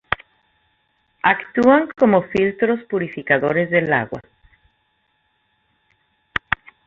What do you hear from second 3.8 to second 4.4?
agua.